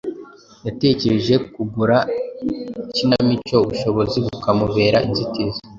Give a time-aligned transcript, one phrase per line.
[0.65, 1.97] yatekereje kugora
[2.81, 5.59] ikinamico, ubushobozi bukamubera inzitizi.